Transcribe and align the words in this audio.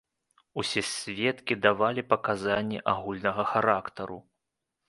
Усе 0.61 0.81
сведкі 0.91 1.57
давалі 1.67 2.05
паказанні 2.13 2.81
агульнага 2.95 3.43
характару. 3.53 4.17